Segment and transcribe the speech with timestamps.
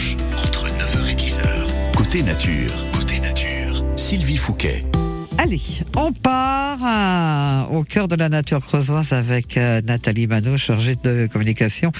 [0.00, 1.96] dimanche, entre 9h et 10h.
[1.96, 4.84] Côté nature, côté nature, Sylvie Fouquet.
[5.38, 5.60] Allez,
[5.96, 11.26] on part euh, au cœur de la nature creusoise avec euh, Nathalie Manot, chargée de
[11.32, 11.90] communication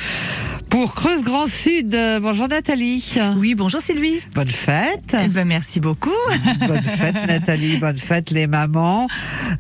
[0.69, 1.97] pour Creuse Grand Sud.
[2.23, 3.15] Bonjour Nathalie.
[3.37, 4.21] Oui, bonjour Sylvie.
[4.35, 5.17] Bonne fête.
[5.21, 6.11] Eh ben, merci beaucoup.
[6.67, 9.09] Bonne fête Nathalie, bonne fête les mamans.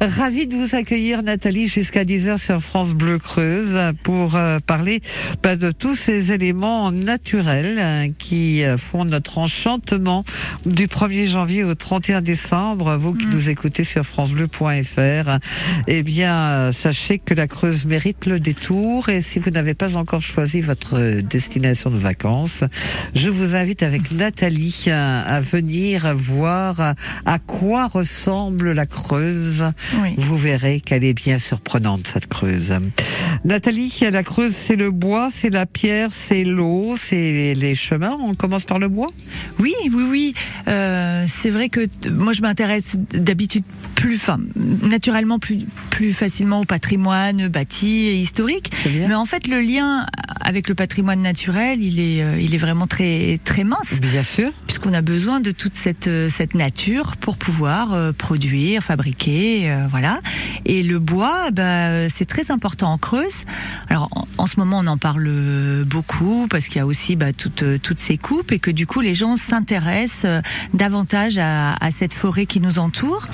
[0.00, 5.00] Ravi de vous accueillir Nathalie jusqu'à 10h sur France Bleu Creuse pour euh, parler
[5.42, 10.24] bah, de tous ces éléments naturels euh, qui font notre enchantement
[10.66, 12.96] du 1er janvier au 31 décembre.
[12.96, 13.30] Vous qui Mm.
[13.32, 14.99] nous écoutez sur francebleu.fr,
[15.86, 20.22] eh bien sachez que la Creuse mérite le détour et si vous n'avez pas encore
[20.22, 22.64] choisi votre destination de vacances,
[23.14, 29.64] je vous invite avec Nathalie euh, à venir voir à quoi ressemble la Creuse.
[30.02, 30.14] Oui.
[30.16, 32.74] Vous verrez qu'elle est bien surprenante, cette Creuse.
[33.44, 38.16] Nathalie, la Creuse, c'est le bois, c'est la pierre, c'est l'eau, c'est les chemins.
[38.20, 39.08] On commence par le bois?
[39.58, 40.34] Oui, oui, oui.
[40.68, 43.64] Euh, c'est vrai que moi, je m'intéresse d'habitude
[43.94, 44.38] plus, enfin,
[44.90, 45.58] naturellement plus,
[45.90, 48.70] plus facilement au patrimoine bâti et historique.
[49.08, 50.06] Mais en fait, le lien
[50.42, 54.00] avec le patrimoine naturel, il est, euh, il est vraiment très, très mince.
[54.00, 54.50] Bien sûr.
[54.66, 59.86] puisqu'on a besoin de toute cette euh, cette nature pour pouvoir euh, produire, fabriquer, euh,
[59.88, 60.20] voilà.
[60.64, 63.44] Et le bois, bah, c'est très important en Creuse.
[63.88, 67.32] Alors en, en ce moment, on en parle beaucoup parce qu'il y a aussi bah,
[67.32, 70.42] toutes toutes ces coupes et que du coup les gens s'intéressent
[70.74, 73.26] davantage à, à cette forêt qui nous entoure.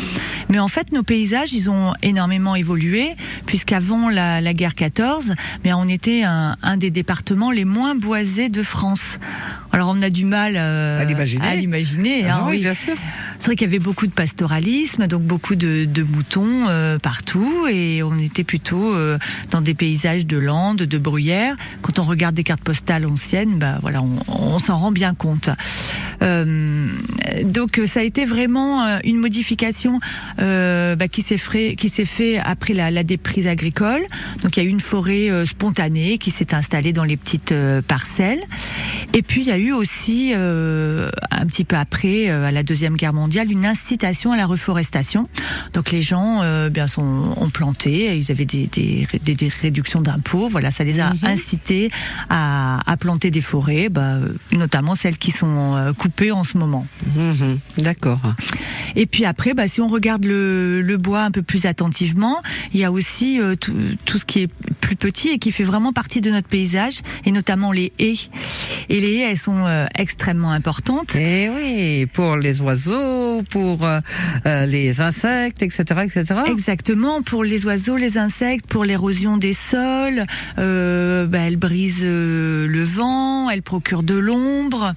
[0.48, 3.14] Mais en fait, nos paysages, ils ont énormément évolué
[3.47, 8.48] puisqu'avant la, la guerre 14, mais on était un, un des départements les moins boisés
[8.48, 9.19] de France.
[9.72, 11.47] Alors on a du mal euh, À l'imaginer.
[11.47, 12.62] à l'imaginer, hein, Ah oui, oui.
[12.62, 12.94] bien sûr.
[13.39, 17.67] C'est vrai qu'il y avait beaucoup de pastoralisme, donc beaucoup de, de moutons euh, partout,
[17.70, 19.19] et on était plutôt euh,
[19.51, 21.55] dans des paysages de landes, de bruyères.
[21.83, 25.51] Quand on regarde des cartes postales anciennes, bah voilà, on, on s'en rend bien compte.
[26.23, 26.89] Euh,
[27.45, 30.01] donc ça a été vraiment euh, une modification
[30.39, 34.01] euh, bah, qui s'est fait, qui s'est fait après la, la déprise agricole.
[34.42, 37.53] Donc il y a eu une forêt euh, spontanée qui s'est installée dans les petites
[37.53, 38.42] euh, parcelles.
[39.13, 42.63] Et puis il y a eu aussi euh, un petit peu après, euh, à la
[42.63, 45.29] deuxième guerre mondiale, une incitation à la reforestation.
[45.73, 50.01] Donc les gens euh, bien sont, ont planté, ils avaient des, des, des, des réductions
[50.01, 50.48] d'impôts.
[50.48, 51.19] Voilà, ça les a Mhm.
[51.25, 51.91] incités
[52.31, 54.17] à, à planter des forêts, bah,
[54.53, 56.86] notamment celles qui sont euh, coupées en ce moment.
[57.15, 58.20] Mhm, D'accord.
[58.97, 62.42] Et puis après, bah, si on regarde le, le bois un peu plus attentivement,
[62.73, 64.51] il y a aussi euh, tout, tout ce qui est
[64.81, 68.17] plus petit et qui fait vraiment partie de notre paysage, et notamment les haies.
[68.89, 71.15] Et les haies, elles sont euh, extrêmement importantes.
[71.17, 73.16] Et oui, pour les oiseaux,
[73.51, 74.01] pour euh,
[74.47, 76.25] euh, les insectes, etc., etc.
[76.47, 80.25] Exactement, pour les oiseaux, les insectes, pour l'érosion des sols,
[80.59, 84.95] euh, bah, elle brise euh, le vent, elle procure de l'ombre.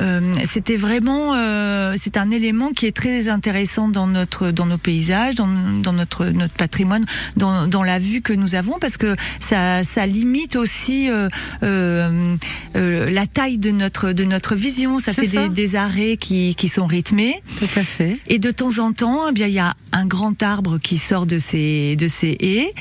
[0.00, 0.20] Euh,
[0.52, 5.34] C'était vraiment, euh, c'est un élément qui est très intéressant dans notre, dans nos paysages,
[5.34, 5.48] dans,
[5.82, 7.04] dans notre notre patrimoine,
[7.36, 11.28] dans, dans la vue que nous avons, parce que ça, ça limite aussi euh,
[11.62, 12.36] euh,
[12.76, 14.98] euh, la taille de notre de notre vision.
[14.98, 15.48] Ça fait ça.
[15.48, 17.42] Des, des arrêts qui, qui sont rythmés.
[17.58, 18.18] Tout à fait.
[18.28, 21.26] Et de temps en temps, eh bien, il y a un grand arbre qui sort
[21.26, 22.72] de ces de ces haies.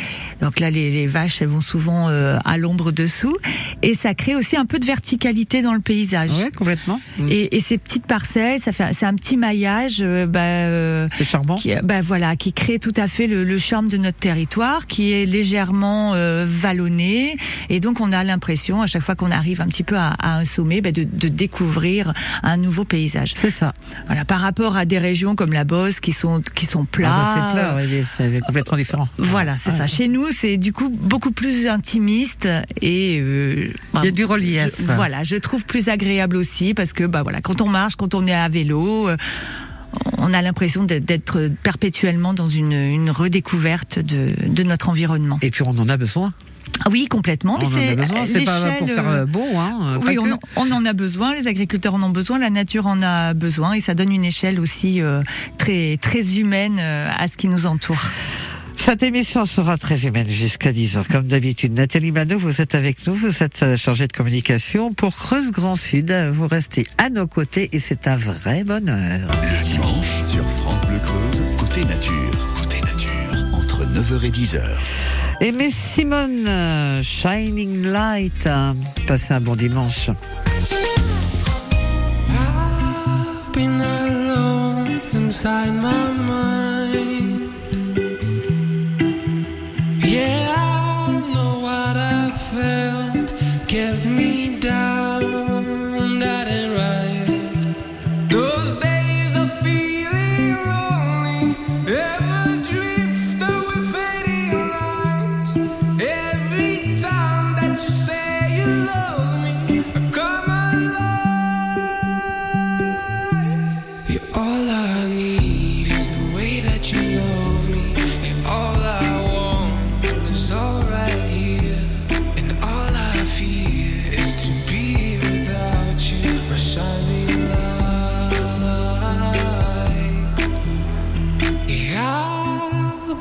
[0.42, 3.36] Donc là, les, les vaches, elles vont souvent euh, à l'ombre dessous,
[3.82, 6.32] et ça crée aussi un peu de verticalité dans le paysage.
[6.38, 7.00] Oui, complètement.
[7.18, 7.28] Mm.
[7.32, 11.24] Et, et ces petites parcelles, ça fait, c'est un petit maillage, euh, bah, euh, C'est
[11.26, 11.56] charmant.
[11.56, 15.14] qui, bah voilà, qui crée tout à fait le, le charme de notre territoire, qui
[15.14, 16.14] est légèrement
[16.46, 17.38] vallonné,
[17.70, 20.38] et donc on a l'impression à chaque fois qu'on arrive un petit peu à, à
[20.38, 22.14] un sommet, bah, de, de découvrir
[22.44, 23.34] un nouveau paysage.
[23.36, 23.74] C'est ça.
[24.08, 27.12] Voilà, par rapport à des régions comme la Beauce qui sont qui sont plats.
[27.12, 29.08] Ah bah, c'est plat, oui, c'est complètement différent.
[29.18, 29.88] Voilà, c'est Ah, ça.
[29.88, 32.48] Chez nous, c'est du coup beaucoup plus intimiste
[32.82, 34.68] et euh, Il y a du relief.
[34.80, 38.14] je- voilà, je trouve plus agréable aussi parce que bah voilà, quand on marche, quand
[38.16, 39.18] on est à vélo, euh,
[40.18, 45.38] on a l'impression d'être- d'être perpétuellement dans une, une redécouverte de, de notre environnement.
[45.42, 46.34] Et puis on en a besoin.
[46.84, 47.58] Ah oui, complètement.
[47.62, 48.26] On en a besoin.
[48.26, 50.00] C'est pas pour faire euh, euh, beau, hein.
[50.04, 52.86] pas oui, on, en- on en a besoin, les agriculteurs en ont besoin, la nature
[52.88, 55.22] en a besoin et ça donne une échelle aussi euh,
[55.58, 58.02] très très humaine euh, à ce qui nous entoure.
[58.78, 61.06] Cette émission sera très humaine jusqu'à 10h.
[61.12, 65.16] Comme d'habitude, Nathalie Manot, vous êtes avec nous, vous êtes euh, chargée de communication pour
[65.16, 66.12] Creuse Grand Sud.
[66.32, 69.28] Vous restez à nos côtés et c'est un vrai bonheur.
[69.42, 73.12] Le dimanche, sur France Bleu Creuse, côté nature, côté nature,
[73.56, 74.60] entre 9h et 10h.
[75.42, 78.74] Mais Simone, euh, Shining Light, euh,
[79.08, 80.10] passez un bon dimanche.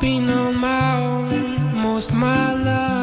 [0.04, 2.93] been on my own most my love.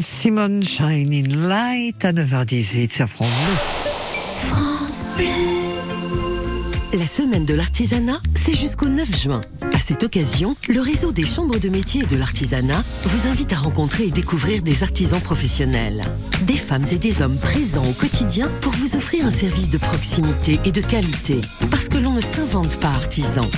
[0.00, 3.56] Simone Shining Light à 9h18 sur France Bleu.
[4.48, 5.06] France.
[6.92, 9.40] La semaine de l'artisanat, c'est jusqu'au 9 juin.
[9.74, 13.56] À cette occasion, le réseau des chambres de métiers et de l'artisanat vous invite à
[13.56, 16.00] rencontrer et découvrir des artisans professionnels.
[16.46, 20.58] Des femmes et des hommes présents au quotidien pour vous offrir un service de proximité
[20.64, 21.40] et de qualité.
[21.70, 23.50] Parce que l'on ne s'invente pas artisan.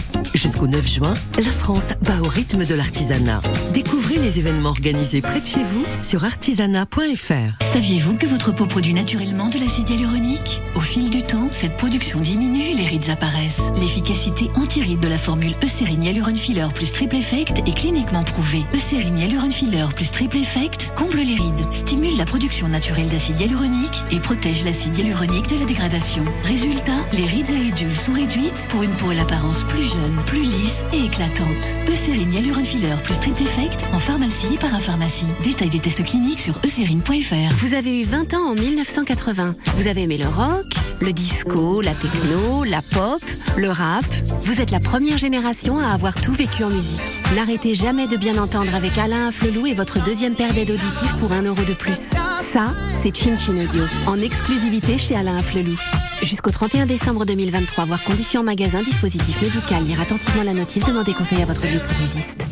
[0.43, 3.41] Jusqu'au 9 juin, la France bat au rythme de l'artisanat.
[3.73, 7.65] Découvrez les événements organisés près de chez vous sur artisanat.fr.
[7.73, 10.61] Saviez-vous que votre peau produit naturellement de l'acide hyaluronique?
[10.75, 13.61] Au fil du temps, cette production diminue et les rides apparaissent.
[13.77, 18.65] L'efficacité anti-rides de la formule Eucérine Hyaluron Filler plus Triple Effect est cliniquement prouvée.
[18.75, 24.03] Eucérine Hyaluron Filler plus Triple Effect comble les rides, stimule la production naturelle d'acide hyaluronique
[24.11, 26.25] et protège l'acide hyaluronique de la dégradation.
[26.43, 30.44] Résultat, les rides et ridules sont réduites pour une peau à l'apparence plus jeune, plus
[30.44, 31.76] lisse et éclatante.
[31.87, 35.26] Eucérine Hyaluron Filler plus Triple Effect en pharmacie et parapharmacie.
[35.43, 37.55] Détail des tests cliniques sur eucérine.fr.
[37.56, 39.56] Vous avez eu 20 ans en 1980.
[39.76, 40.64] Vous avez aimé le rock,
[41.02, 43.23] le disco, la techno, la pop,
[43.58, 44.06] le rap.
[44.40, 47.02] Vous êtes la première génération à avoir tout vécu en musique.
[47.35, 51.32] N'arrêtez jamais de bien entendre avec Alain Afflelou et votre deuxième paire d'aides auditives pour
[51.32, 52.08] un euro de plus.
[52.55, 55.76] Ça, c'est Chin Chin Audio, en exclusivité chez Alain Afflelou.
[56.23, 61.13] Jusqu'au 31 décembre 2023, voir conditions en magasin, dispositif médical, lire attentivement la notice, demandez
[61.15, 62.47] conseil à votre bioprothésiste.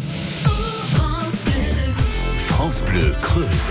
[2.48, 3.70] France Bleu Creuse.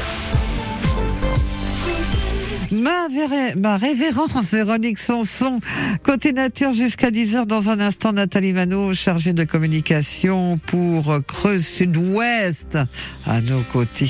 [2.72, 5.60] Ma, véré- ma révérence Véronique Sanson,
[6.03, 12.77] côté nature jusqu'à 10h dans un instant Nathalie Mano, chargée de communication pour Creuse Sud-Ouest,
[13.25, 14.08] à nos côtés,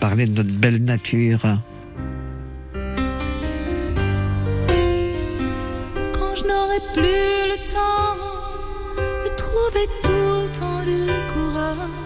[0.00, 1.40] parler de notre belle nature.
[6.92, 8.16] Plus le temps
[9.24, 12.01] de trouver tout le temps du courage.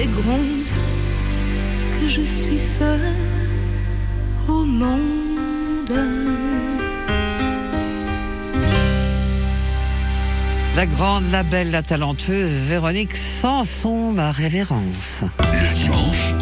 [0.00, 0.68] Et gronde
[1.98, 3.00] que je suis seule
[4.48, 5.92] au monde.
[10.74, 15.22] La grande, la belle, la talentueuse Véronique Sanson, ma révérence.
[15.52, 16.32] Le dimanche,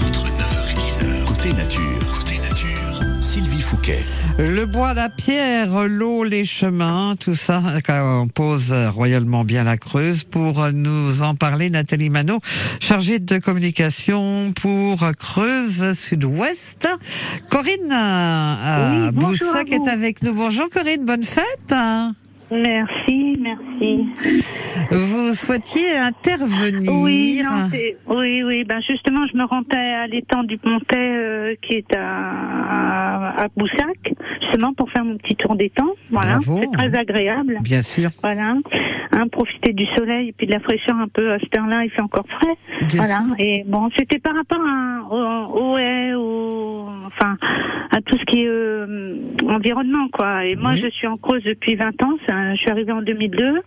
[4.38, 10.24] Le bois, la pierre, l'eau, les chemins, tout ça compose royalement bien la Creuse.
[10.24, 12.40] Pour nous en parler, Nathalie Manot,
[12.80, 16.88] chargée de communication pour Creuse Sud-Ouest.
[17.48, 20.34] Corinne euh, Oui, Boussac est avec nous.
[20.34, 21.74] Bonjour Corinne, bonne fête.
[22.50, 24.06] Merci, merci.
[24.90, 26.90] Vous souhaitiez intervenir.
[26.92, 27.68] Oui, non,
[28.16, 28.64] oui, oui.
[28.64, 33.48] Ben justement, je me rendais à l'étang du Pontet, euh, qui est à, à, à
[33.56, 35.90] Boussac, justement pour faire mon petit tour d'étang.
[36.10, 37.58] Voilà, c'est très agréable.
[37.62, 38.10] Bien sûr.
[38.22, 38.54] Voilà,
[39.12, 41.90] hein, profiter du soleil et puis de la fraîcheur un peu à cette heure-là, il
[41.90, 42.56] fait encore frais.
[42.88, 43.20] Bien voilà.
[43.26, 43.34] sûr.
[43.38, 47.36] Et bon, c'était par rapport à, au, au haies, au, enfin,
[47.92, 49.16] à tout ce qui est euh,
[49.48, 50.44] environnement, quoi.
[50.46, 50.80] Et moi, Oui.
[50.82, 52.16] je suis en Creuse depuis 20 ans.
[52.54, 53.60] Je suis arrivée en 2002.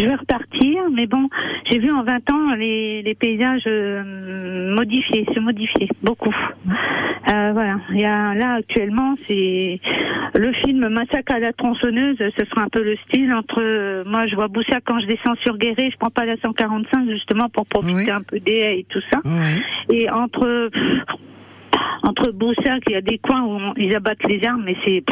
[0.00, 1.28] Je vais repartir, mais bon,
[1.70, 6.34] j'ai vu en 20 ans les, les paysages euh, modifiés, se modifier beaucoup.
[7.32, 7.76] Euh, voilà.
[7.90, 9.80] Il y a là actuellement, c'est
[10.34, 12.16] le film Massacre à la tronçonneuse.
[12.18, 15.34] Ce sera un peu le style entre euh, moi, je vois Boussac quand je descends
[15.44, 18.10] sur Guéret, je prends pas la 145 justement pour profiter Oui.
[18.10, 19.20] un peu des haies et tout ça.
[19.24, 19.96] Oui.
[19.96, 20.70] Et entre
[22.02, 25.04] entre Boussac, il y a des coins où ils abattent les arbres, mais c'est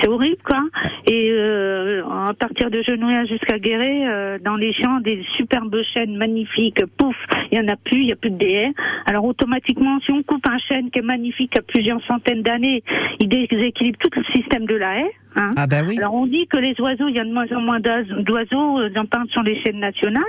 [0.00, 0.60] c'est horrible quoi.
[1.06, 6.16] Et euh, à partir de Genouillard jusqu'à Guéret, euh, dans les champs, des superbes chênes
[6.16, 7.16] magnifiques, pouf,
[7.50, 8.72] il y en a plus, il y a plus de haies.
[9.06, 12.82] Alors automatiquement, si on coupe un chêne qui est magnifique à plusieurs centaines d'années,
[13.20, 15.12] il déséquilibre tout le système de la haie.
[15.36, 15.50] Hein.
[15.56, 15.98] Ah ben oui.
[15.98, 18.78] Alors on dit que les oiseaux, il y a de moins en moins d'oise- d'oiseaux,
[18.80, 20.22] euh, j'en parle sur les chaînes nationales.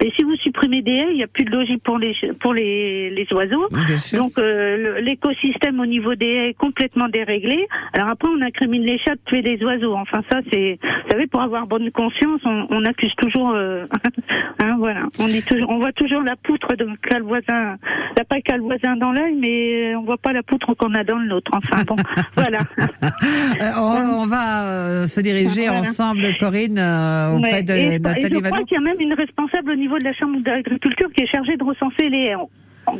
[0.00, 2.52] Mais si vous supprimez des haies, il n'y a plus de logis pour les pour
[2.54, 3.68] les, les oiseaux.
[4.16, 7.66] Donc euh, l'écosystème au niveau des haies est complètement déréglé.
[7.94, 9.94] Alors après on incrimine les chats de tuer des oiseaux.
[9.94, 13.50] Enfin ça c'est, vous savez, pour avoir bonne conscience, on, on accuse toujours.
[13.54, 13.84] euh,
[14.58, 17.76] hein, voilà, on dit toujours, on voit toujours la poutre de le voisin,
[18.16, 21.04] la paille qu'a le voisin dans l'œil, mais on voit pas la poutre qu'on a
[21.04, 21.50] dans le nôtre.
[21.54, 21.96] Enfin bon,
[22.36, 22.58] voilà.
[22.80, 25.80] Euh, on, on va euh, se diriger Voilà.
[25.80, 27.62] ensemble, Corinne, euh, auprès Ouais.
[27.62, 29.98] de et, je- et Nathalie je crois qu'il y a même une responsable au niveau
[29.98, 32.34] de la Chambre d'agriculture qui est chargée de recenser les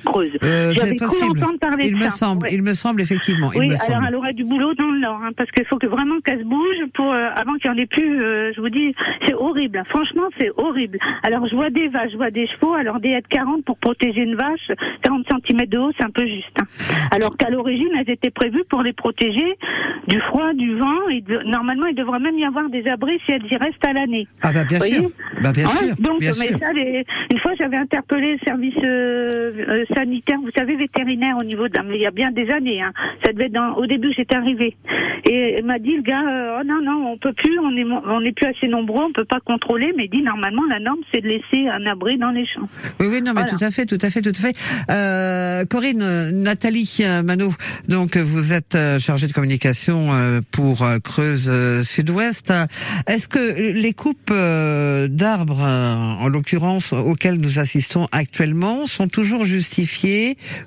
[0.04, 0.30] Creuse.
[0.42, 2.10] Euh, J'avais cru entendre parler Il de me ça.
[2.10, 2.54] semble, Ouais.
[2.54, 3.50] il me semble effectivement.
[3.52, 4.06] il Oui, me alors semble.
[4.08, 6.44] elle aurait du boulot dans le Nord, hein, parce qu'il faut que vraiment qu'elle se
[6.44, 8.22] bouge pour euh, avant qu'il y en ait plus.
[8.22, 8.94] euh, je vous dis,
[9.26, 9.82] c'est horrible.
[9.88, 10.98] Franchement, c'est horrible.
[11.22, 12.74] Alors je vois des vaches, je vois des chevaux.
[12.74, 14.70] Alors des de 40 pour protéger une vache,
[15.02, 16.48] 40 cm de haut, c'est un peu juste.
[16.60, 16.64] hein.
[17.10, 19.56] Alors qu'à l'origine, elles étaient prévues pour les protéger
[20.08, 21.08] du froid, du vent.
[21.10, 23.92] Et de- normalement, il devrait même y avoir des abris si elles y restent à
[23.92, 24.26] l'année.
[24.42, 25.10] Ah bah bien sûr.
[25.42, 25.94] Bah bien sûr.
[25.98, 26.58] Donc, bien mais sûr.
[26.58, 28.74] ça, les- une fois, j'avais interpellé le service
[29.82, 32.82] euh, sanitaire, vous savez, vétérinaire au niveau de, mais il y a bien des années.
[32.82, 32.92] Hein.
[33.24, 34.76] Ça devait être dans, au début, j'étais arrivée.
[35.24, 37.84] Et il m'a dit, le gars, euh, oh non, non, on peut plus, on est,
[37.84, 39.92] on est plus assez nombreux, on peut pas contrôler.
[39.96, 42.68] Mais il dit, normalement, la norme, c'est de laisser un abri dans les champs.
[43.00, 43.50] Oui, oui, non, mais Voilà.
[43.50, 44.56] tout à fait, tout à fait, tout à fait.
[44.90, 47.52] Euh, Corinne, Nathalie euh, Manot,
[47.88, 50.10] donc vous êtes euh, chargée de communication
[50.50, 51.50] pour Creuse
[51.82, 52.52] Sud-Ouest.
[53.06, 59.71] Est-ce que les coupes d'arbres, en l'occurrence auxquelles nous assistons actuellement, sont toujours justifiées,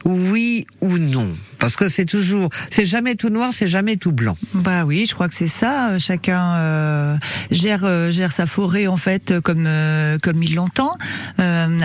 [0.06, 1.30] oui ou non
[1.66, 4.38] Parce que c'est toujours, c'est jamais tout noir, c'est jamais tout blanc.
[4.54, 5.98] Bah oui, je crois que c'est ça.
[5.98, 7.18] Chacun euh,
[7.50, 10.92] gère euh, gère sa forêt en fait euh, comme euh, comme il l'entend.
[11.40, 11.76] Euh,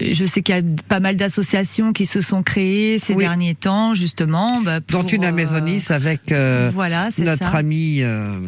[0.00, 3.24] je sais qu'il y a pas mal d'associations qui se sont créées ces Oui.
[3.24, 4.62] derniers temps justement.
[4.62, 7.58] Bah, pour, Dont une à Maisonis avec euh, voilà, c'est notre ça.
[7.58, 8.40] amie euh,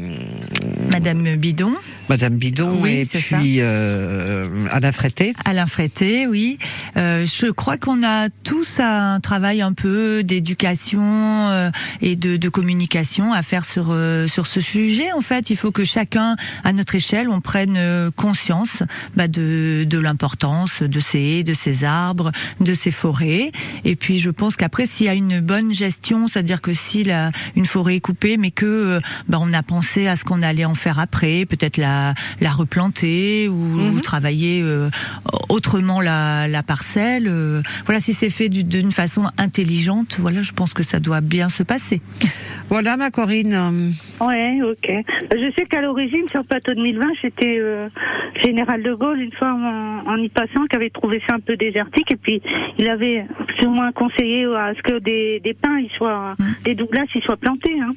[0.91, 1.73] Madame Bidon,
[2.09, 5.35] Madame Bidon Oui, et puis euh, Anna Frété.
[5.45, 6.57] Alain Frété, oui.
[6.97, 11.71] Euh, je crois qu'on a tous un travail un peu d'éducation euh,
[12.01, 15.13] et de, de communication à faire sur euh, sur ce sujet.
[15.13, 18.83] En fait, il faut que chacun, à notre échelle, on prenne euh, conscience
[19.17, 22.31] bah, de de l'importance de ces de ces arbres,
[22.61, 23.53] de ces forêts.
[23.85, 27.31] Et puis, je pense qu'après, s'il y a une bonne gestion, c'est-à-dire que si la,
[27.57, 30.75] une forêt est coupée, mais que bah, on a pensé à ce qu'on allait en
[30.75, 34.91] faire après, peut-être la la replanter ou, ou travailler euh,
[35.49, 37.27] autrement la, la parcelle.
[37.29, 41.21] euh, voilà, si c'est fait du- d'une façon intelligente, voilà, je pense que ça doit
[41.21, 42.01] bien se passer.
[42.69, 43.95] Voilà ma Corinne.
[44.21, 44.91] Ouais, ok.
[45.33, 47.89] Je sais qu'à l'origine, sur le plateau de 1020, c'était euh,
[48.45, 51.57] Général de Gaulle, une fois en, en y passant, qui avait trouvé ça un peu
[51.57, 52.43] désertique, et puis
[52.77, 53.25] il avait
[53.67, 56.35] moins conseillé à ce que des, des pins, ils soient,
[56.65, 57.79] des douglas, ils soient plantés.
[57.81, 57.93] Hein.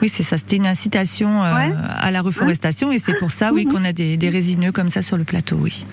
[0.00, 0.36] Oui, c'est ça.
[0.36, 1.72] C'était une incitation euh, Ouais.
[2.00, 5.02] à la reforestation, et c'est pour ça, oui, qu'on a des, des résineux comme ça
[5.02, 5.56] sur le plateau.
[5.60, 5.84] Oui.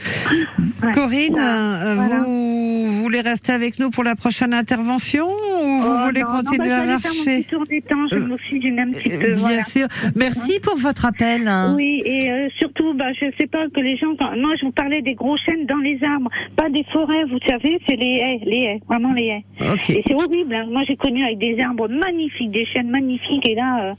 [0.83, 0.91] Ouais.
[0.93, 2.23] Corinne, euh, Voilà.
[2.23, 6.41] vous voulez rester avec nous pour la prochaine intervention ou vous Oh, voulez non, non,
[6.43, 9.25] continuer bah, à marcher tour des temps, je me suis d'une un petit Euh, peu.
[9.27, 9.63] Bien voilà.
[9.63, 9.87] sûr.
[10.15, 11.47] Merci pour votre appel.
[11.47, 11.73] hein.
[11.75, 14.15] Oui, et euh, surtout, bah, je sais pas que les gens.
[14.17, 17.23] quand- Moi, je vous parlais des gros chênes dans les arbres, pas des forêts.
[17.25, 19.45] Vous savez, c'est les haies, les haies, vraiment les haies.
[19.73, 19.89] Ok.
[19.89, 20.53] Et c'est horrible.
[20.55, 20.65] hein.
[20.71, 23.93] Moi, j'ai connu avec des arbres magnifiques, des chênes magnifiques, et là, euh,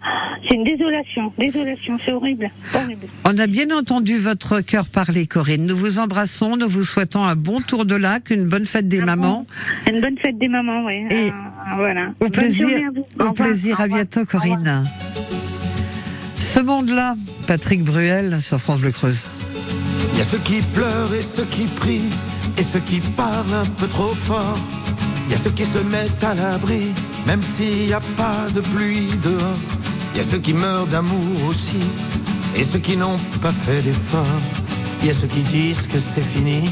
[0.49, 3.07] c'est une désolation, désolation, c'est horrible, horrible.
[3.25, 5.67] On a bien entendu votre cœur parler, Corinne.
[5.67, 9.01] Nous vous embrassons, nous vous souhaitons un bon tour de lac, une bonne fête des
[9.01, 9.47] mamans.
[9.89, 11.07] Une bonne fête des mamans, oui.
[11.11, 11.33] Et Euh,
[11.77, 12.09] voilà.
[12.21, 13.29] Au Bonne plaisir, à vous.
[13.29, 14.83] Au plaisir, Au à bientôt, Corinne.
[16.37, 17.15] Ce monde-là,
[17.47, 19.25] Patrick Bruel sur France Bleu Creuse.
[20.13, 22.11] Il y a ceux qui pleurent et ceux qui prient,
[22.59, 24.59] et ceux qui parlent un peu trop fort.
[25.27, 26.89] Il y a ceux qui se mettent à l'abri,
[27.31, 29.61] même s'il n'y a pas de pluie dehors.
[30.13, 31.79] Il y a ceux qui meurent d'amour aussi,
[32.57, 34.43] et ceux qui n'ont pas fait d'effort.
[35.01, 36.69] Il y a ceux qui disent que c'est fini,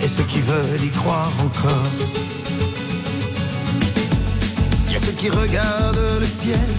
[0.00, 1.92] et ceux qui veulent y croire encore.
[4.86, 6.70] Il y a ceux qui regardent le ciel,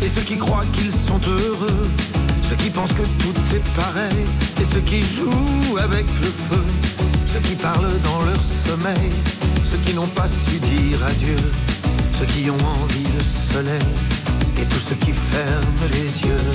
[0.00, 1.88] et ceux qui croient qu'ils sont heureux.
[2.48, 4.22] Ceux qui pensent que tout est pareil,
[4.60, 6.64] et ceux qui jouent avec le feu.
[7.26, 9.10] Ceux qui parlent dans leur sommeil,
[9.64, 11.71] ceux qui n'ont pas su dire adieu.
[12.28, 13.78] Qui ont envie de soleil,
[14.56, 16.50] et tous ceux qui ferment les yeux.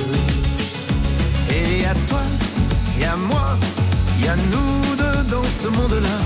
[1.51, 2.21] Et à toi,
[2.99, 3.58] et à moi,
[4.23, 6.17] y a nous deux dans ce monde-là.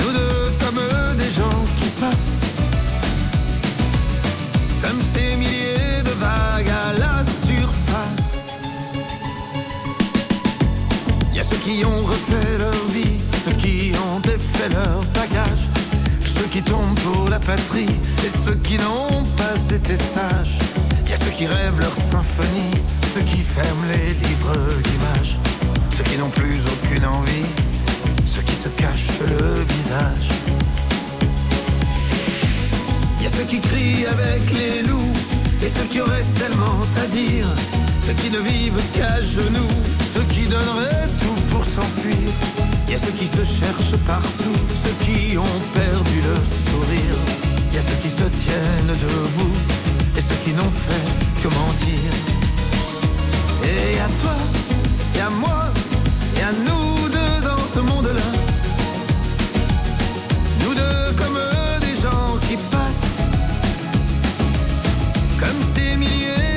[0.00, 0.80] Nous deux comme
[1.18, 2.40] des gens qui passent.
[4.82, 8.40] Comme ces milliers de vagues à la surface.
[11.32, 15.79] Y a ceux qui ont refait leur vie, ceux qui ont défait leur bagage.
[16.40, 20.58] Ceux qui tombent pour la patrie et ceux qui n'ont pas été sages.
[21.04, 22.80] Il y a ceux qui rêvent leur symphonie,
[23.12, 25.38] ceux qui ferment les livres d'images.
[25.94, 27.44] Ceux qui n'ont plus aucune envie,
[28.24, 30.30] ceux qui se cachent le visage.
[33.18, 35.12] Il y a ceux qui crient avec les loups
[35.62, 37.48] et ceux qui auraient tellement à dire.
[38.00, 39.76] Ceux qui ne vivent qu'à genoux,
[40.12, 42.16] ceux qui donneraient tout pour s'enfuir.
[42.86, 47.16] Il y a ceux qui se cherchent partout, ceux qui ont perdu le sourire.
[47.68, 49.56] Il y a ceux qui se tiennent debout
[50.16, 51.06] et ceux qui n'ont fait
[51.42, 52.10] que mentir.
[53.62, 54.36] Et à toi,
[55.16, 55.62] et à moi,
[56.36, 58.28] et à nous deux dans ce monde-là.
[60.62, 61.38] Nous deux comme
[61.80, 63.20] des gens qui passent
[65.38, 66.49] Comme ces milliers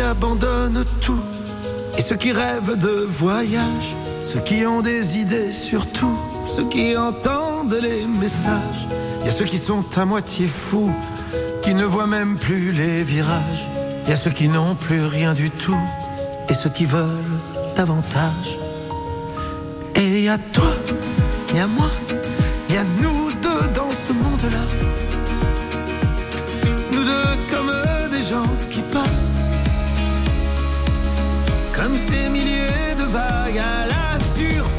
[0.00, 1.20] abandonnent tout
[1.98, 7.76] et ceux qui rêvent de voyage, ceux qui ont des idées surtout, ceux qui entendent
[7.82, 8.86] les messages.
[9.20, 10.92] Il y a ceux qui sont à moitié fous,
[11.60, 13.68] qui ne voient même plus les virages.
[14.04, 15.76] Il y a ceux qui n'ont plus rien du tout,
[16.48, 17.40] et ceux qui veulent
[17.76, 18.58] davantage.
[19.96, 20.70] Et il toi,
[21.50, 21.90] il y moi,
[22.68, 24.64] il y nous deux dans ce monde-là.
[26.92, 27.72] Nous deux comme
[28.12, 28.77] des gens qui
[31.88, 34.77] comme ces milliers de vagues à la surface.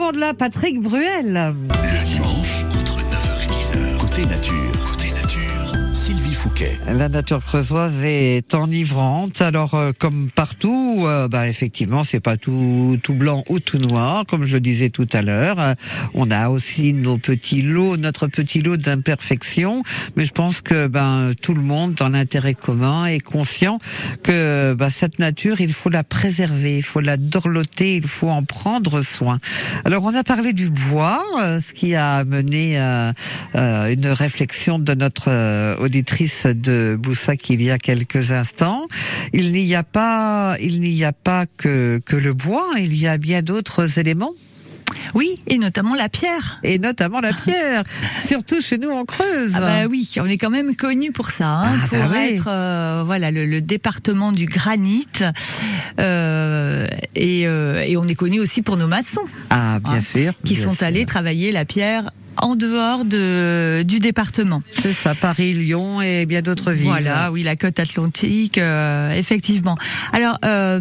[0.00, 1.52] Ce monde-là, Patrick Bruel.
[6.92, 9.40] La nature creusoise est enivrante.
[9.42, 14.24] Alors, euh, comme partout, euh, bah, effectivement, c'est pas tout tout blanc ou tout noir,
[14.26, 15.60] comme je disais tout à l'heure.
[15.60, 15.74] Euh,
[16.14, 19.84] on a aussi nos petits lots, notre petit lot d'imperfections.
[20.16, 23.78] Mais je pense que ben tout le monde, dans l'intérêt commun, est conscient
[24.24, 28.42] que bah, cette nature, il faut la préserver, il faut la dorloter, il faut en
[28.42, 29.38] prendre soin.
[29.84, 33.12] Alors, on a parlé du bois, euh, ce qui a amené euh,
[33.54, 35.30] une réflexion de notre
[35.80, 38.86] auditrice de Boussac il y a quelques instants.
[39.32, 43.16] Il n'y a pas, il n'y a pas que que le bois, il y a
[43.18, 44.34] bien d'autres éléments.
[45.14, 46.58] Oui, et notamment la pierre.
[46.62, 47.82] Et notamment la pierre,
[48.24, 49.52] surtout chez nous en Creuse.
[49.54, 52.34] Ah bah oui, on est quand même connu pour ça, hein, Ah pour bah oui.
[52.34, 55.06] être euh, voilà le, le département du granit,
[55.98, 60.32] euh, et, euh, et on est connu aussi pour nos maçons Ah, bien Hein, sûr.
[60.44, 60.86] qui bien sont sûr.
[60.86, 64.62] allés travailler la pierre en dehors de, du département.
[64.72, 66.86] C'est ça, Paris, Lyon et bien d'autres villes.
[66.86, 69.76] Voilà, oui, la côte atlantique, euh, effectivement.
[70.12, 70.80] Alors, euh,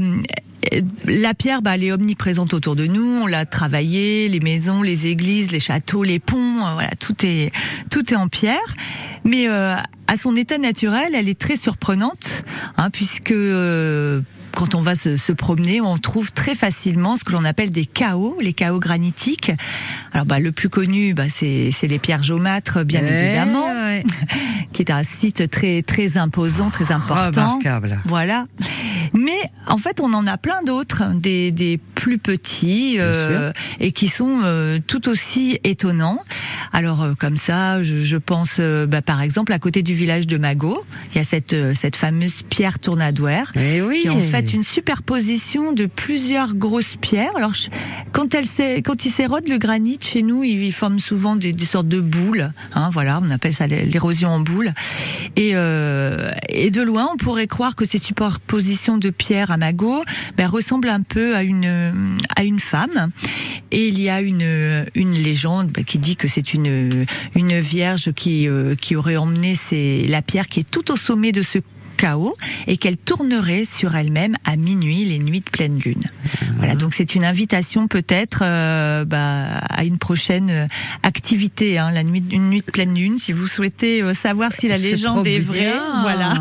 [1.05, 3.21] la pierre, bah, elle est omniprésente autour de nous.
[3.23, 7.51] On l'a travaillée, les maisons, les églises, les châteaux, les ponts, euh, voilà, tout est
[7.89, 8.75] tout est en pierre.
[9.23, 9.75] Mais euh,
[10.07, 12.43] à son état naturel, elle est très surprenante,
[12.77, 14.21] hein, puisque euh,
[14.55, 17.85] quand on va se, se promener, on trouve très facilement ce que l'on appelle des
[17.85, 19.51] chaos, les chaos granitiques.
[20.13, 24.03] Alors, bah, le plus connu, bah, c'est c'est les pierres jaumâtres, bien Eh, évidemment, ouais.
[24.73, 27.49] qui est un site très très imposant, très important.
[27.57, 27.99] Remarquable.
[28.05, 28.45] Voilà.
[29.13, 34.07] Mais en fait, on en a plein d'autres, des, des plus petits euh, et qui
[34.07, 36.23] sont euh, tout aussi étonnants.
[36.73, 40.27] Alors euh, comme ça, je, je pense euh, bah, par exemple à côté du village
[40.27, 43.99] de Magot, il y a cette euh, cette fameuse pierre tournadoire Eh oui.
[44.01, 47.31] qui en fait une superposition de plusieurs grosses pierres.
[47.35, 47.53] Alors
[48.13, 52.51] quand il s'érode le granit chez nous, il, forme souvent des, sortes de boules.
[52.73, 54.73] Hein, voilà, on appelle ça l'érosion en boule.
[55.35, 60.03] Et, euh, et de loin, on pourrait croire que ces superpositions de pierres à magot
[60.37, 63.11] ben, ressemblent un peu à une à une femme.
[63.71, 68.11] Et il y a une une légende ben, qui dit que c'est une une vierge
[68.13, 69.55] qui euh, qui aurait emmené
[70.07, 71.59] la pierre qui est tout au sommet de ce
[71.99, 72.35] chaos
[72.67, 76.03] et qu'elle tournerait sur elle-même à minuit les nuits de pleine lune.
[76.57, 80.67] Voilà, donc c'est une invitation peut-être euh, bah, à une prochaine euh,
[81.03, 83.17] activité, hein, la nuit, une nuit de pleine lune.
[83.19, 86.33] Si vous souhaitez euh, savoir si la légende trop est vraie, voilà.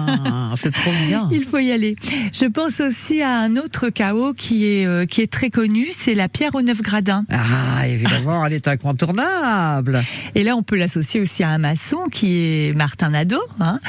[0.56, 1.28] C'est trop bien.
[1.30, 1.96] Il faut y aller.
[2.32, 6.14] Je pense aussi à un autre chaos qui est euh, qui est très connu, c'est
[6.14, 7.24] la pierre aux neuf gradins.
[7.30, 10.02] Ah, évidemment, elle est incontournable.
[10.34, 13.42] Et là, on peut l'associer aussi à un maçon qui est Martin Nadeau.
[13.60, 13.80] Hein.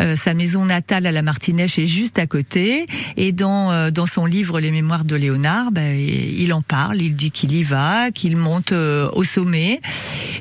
[0.00, 2.86] Euh, sa maison natale à la Martinèche est juste à côté.
[3.16, 7.00] Et dans euh, dans son livre Les Mémoires de Léonard, ben, il en parle.
[7.02, 9.80] Il dit qu'il y va, qu'il monte euh, au sommet.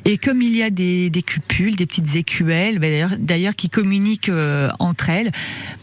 [0.06, 3.70] Et comme il y a des, des cupules, des petites écuelles, ben, d'ailleurs, d'ailleurs qui
[3.70, 5.32] communiquent euh, entre elles,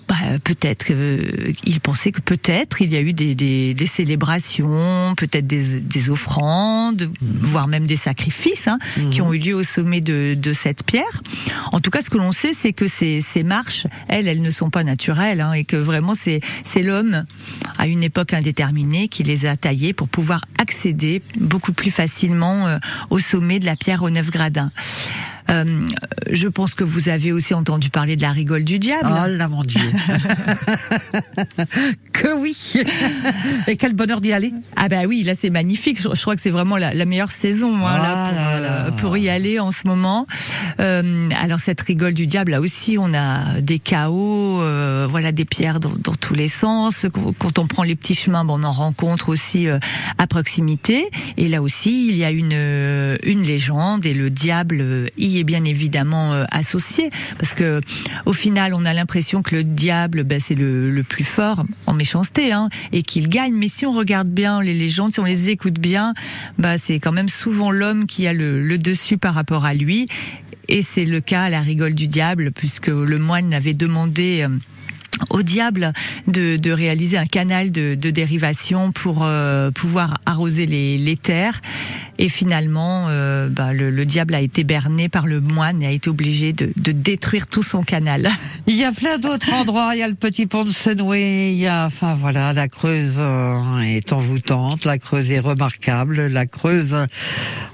[0.09, 5.15] bah, peut-être euh, il pensait que peut-être il y a eu des, des, des célébrations,
[5.17, 8.79] peut-être des, des offrandes, voire même des sacrifices hein,
[9.11, 11.23] qui ont eu lieu au sommet de, de cette pierre.
[11.73, 14.51] En tout cas, ce que l'on sait, c'est que ces, ces marches, elles, elles ne
[14.51, 17.25] sont pas naturelles hein, et que vraiment c'est c'est l'homme
[17.79, 22.79] à une époque indéterminée qui les a taillées pour pouvoir accéder beaucoup plus facilement euh,
[23.11, 24.71] au sommet de la pierre aux neuf gradins.
[25.51, 25.87] Euh,
[26.31, 29.09] je pense que vous avez aussi entendu parler de la rigole du diable.
[29.11, 29.81] Oh là, mon Dieu.
[32.13, 32.57] que oui.
[33.69, 34.53] Et quel bonheur d'y aller.
[34.77, 36.01] Ah bah oui, là c'est magnifique.
[36.01, 38.91] Je, je crois que c'est vraiment la, la meilleure saison hein, Ah là euh, là.
[39.01, 40.27] pour y aller en ce moment.
[40.81, 45.45] Euh, alors cette rigole du diable, là aussi, on a des chaos, euh, voilà des
[45.45, 47.07] pierres dans, dans tous les sens.
[47.39, 51.11] Quand on prend les petits chemins, bon, on en rencontre aussi à proximité.
[51.37, 52.55] Et là aussi, il y a une
[53.25, 57.81] une légende et le diable est bien évidemment euh, associé parce que
[58.27, 62.53] au final, on a l'impression que le diable, ben, c'est le, plus fort en méchanceté
[62.53, 63.55] hein, et qu'il gagne.
[63.55, 66.15] Mais si on regarde bien les légendes, si on les écoute bien,
[66.59, 70.09] bah, c'est quand même souvent l'homme qui a le, le dessus par rapport à lui.
[70.69, 74.49] Et c'est le cas à la rigole du diable, puisque le moine avait demandé euh,
[75.31, 75.93] au diable
[76.27, 81.61] de, de réaliser un canal de, de dérivation pour euh, pouvoir arroser les, terres.
[82.19, 85.91] Et finalement, euh, bah, le, le diable a été berné par le moine et a
[85.91, 88.29] été obligé de, de détruire tout son canal.
[88.67, 89.91] Il y a plein d'autres endroits.
[89.95, 91.53] Il y a le petit pont de Senoué.
[91.53, 94.87] Il y a, enfin voilà, la Creuse euh, est envoûtante.
[94.87, 96.27] La Creuse est remarquable.
[96.29, 96.97] La Creuse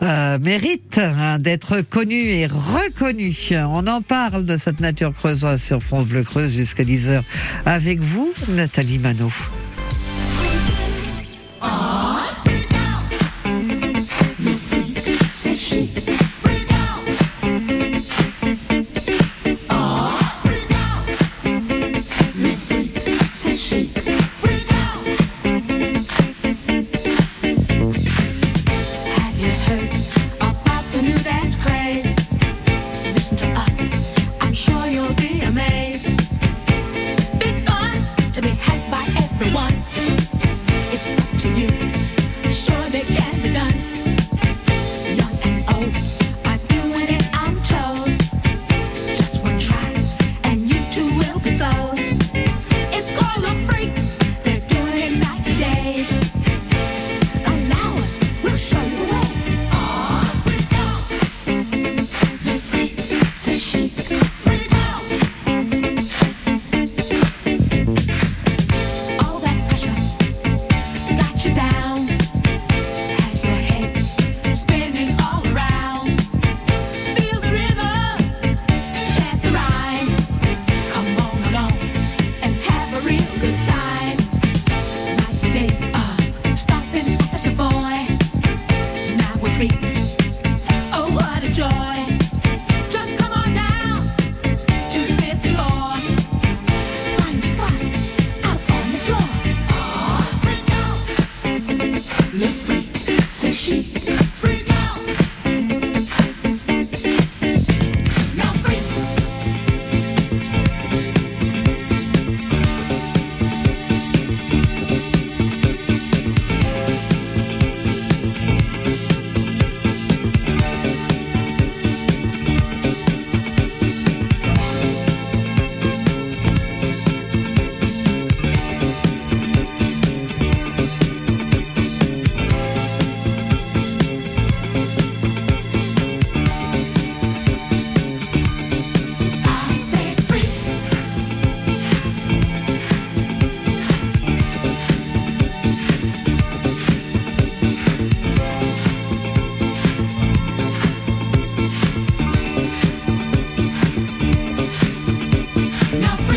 [0.03, 3.37] euh, mérite hein, d'être connue et reconnue.
[3.53, 7.23] On en parle de cette nature creusoise sur France Bleu Creuse jusqu'à 10h
[7.67, 9.33] avec vous, Nathalie Manot.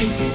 [0.09, 0.33] time.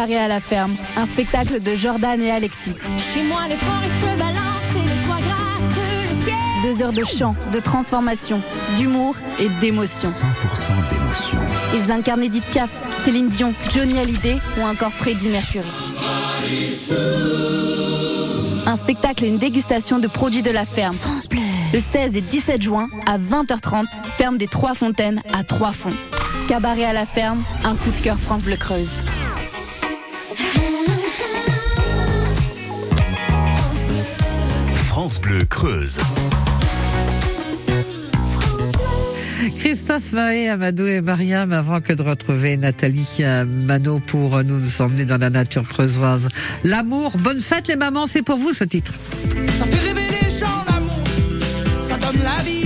[0.00, 2.72] Cabaret à la ferme, un spectacle de Jordan et Alexis.
[3.12, 6.34] Chez moi, les forêts se balancent et le toit gratte le ciel.
[6.62, 8.40] Deux heures de chant, de transformation,
[8.78, 10.08] d'humour et d'émotion.
[10.08, 10.22] 100%
[10.88, 11.38] d'émotion.
[11.74, 12.70] Ils incarnent Edith Piaf,
[13.04, 15.68] Céline Dion, Johnny Hallyday ou encore Freddie Mercury.
[18.64, 20.96] Un spectacle et une dégustation de produits de la ferme.
[21.74, 23.84] Le 16 et 17 juin à 20h30,
[24.16, 25.92] ferme des Trois Fontaines à Trois Fonds.
[26.48, 29.04] Cabaret à la ferme, un coup de cœur France Bleu Creuse.
[35.10, 35.98] France Bleu Creuse.
[39.58, 44.60] Christophe Mahé, Amadou et Mariam, avant que de retrouver Nathalie euh, Manot pour euh, nous
[44.80, 46.28] emmener dans la nature creusoise.
[46.62, 48.92] L'amour, bonne fête les mamans, c'est pour vous ce titre.
[49.58, 51.02] Ça fait rêver les gens l'amour,
[51.80, 52.59] ça donne la vie,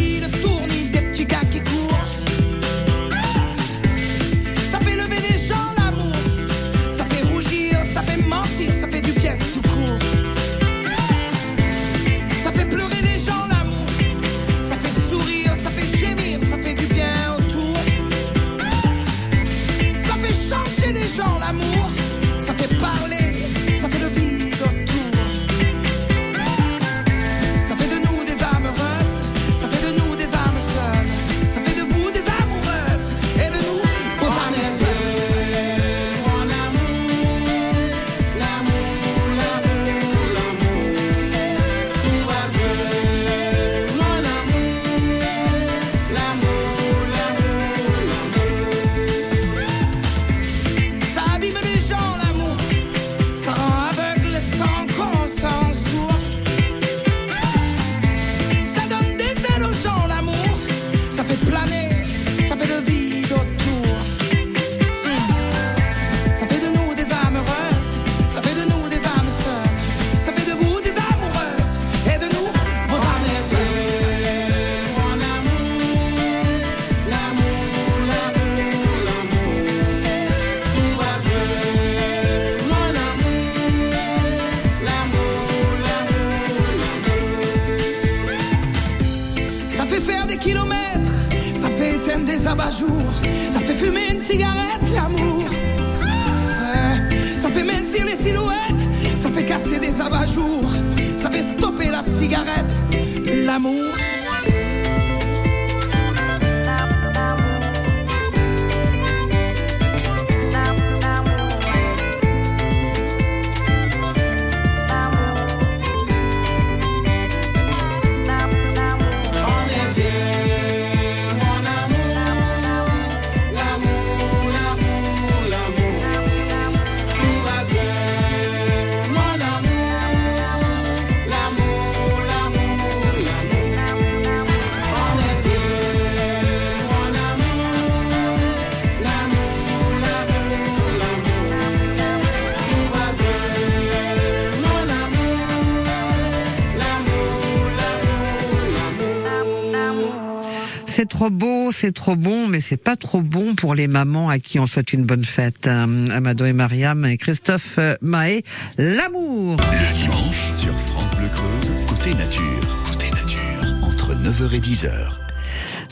[151.24, 154.58] trop beau, c'est trop bon, mais c'est pas trop bon pour les mamans à qui
[154.60, 155.66] on souhaite une bonne fête.
[155.66, 158.44] Euh, Amado et Mariam et Christophe euh, Mahé,
[158.76, 159.56] l'amour.
[159.56, 162.84] Le dimanche, sur France Bleu Creuse, côté nature.
[162.84, 163.40] Côté nature.
[163.82, 165.23] Entre 9h et 10h.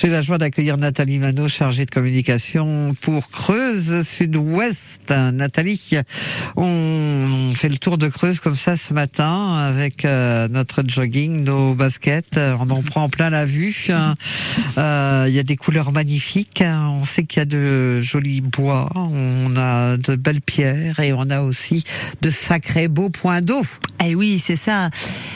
[0.02, 5.10] J'ai la joie d'accueillir Nathalie Manot, chargée de communication pour Creuse Sud-Ouest.
[5.10, 5.92] Nathalie,
[6.56, 11.76] on fait le tour de Creuse comme ça ce matin avec euh, notre jogging, nos
[11.76, 12.36] baskets.
[12.36, 13.86] On en prend plein la vue.
[14.76, 16.64] Euh, Il y a des couleurs magnifiques.
[16.66, 18.90] On sait qu'il y a de jolis bois.
[18.96, 21.84] On a de belles pierres et on a aussi
[22.22, 23.62] de sacrés beaux points d'eau.
[24.04, 24.90] Eh oui, c'est ça.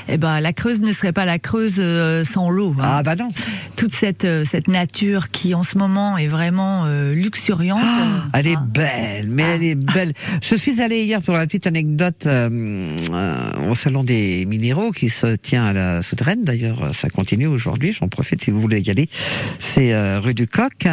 [0.08, 2.74] Eh ben, la Creuse ne serait pas la Creuse euh, sans l'eau.
[2.80, 2.82] hein.
[2.82, 3.28] Ah bah non.
[3.76, 4.26] Toute cette
[4.56, 7.78] cette nature qui en ce moment est vraiment euh, luxuriante.
[7.82, 8.64] Ah, elle est Ah.
[8.66, 10.14] belle, mais elle est belle.
[10.42, 15.10] Je suis allée hier pour la petite anecdote euh, euh, au salon des minéraux qui
[15.10, 16.42] se tient à la Souterraine.
[16.42, 17.92] D'ailleurs, ça continue aujourd'hui.
[17.92, 19.10] J'en profite si vous voulez y aller.
[19.58, 20.86] C'est rue du Coq.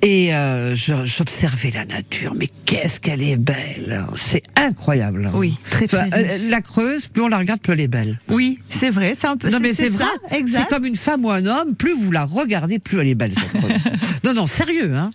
[0.00, 0.30] Et
[1.04, 2.34] j'observais la nature.
[2.34, 5.30] Mais qu'est-ce qu'elle est belle C'est incroyable.
[5.34, 6.08] Oui, très, très Enfin.
[6.48, 8.18] La Creuse, plus on la regarde, plus elle est belle.
[8.30, 9.14] Oui, c'est vrai.
[9.18, 9.50] C'est un peu.
[9.50, 12.78] Non mais c'est vrai, c'est comme une femme ou un homme, plus vous la regardez,
[12.78, 13.92] plus elle est belle cette Creuse.
[14.24, 15.10] non non, sérieux hein.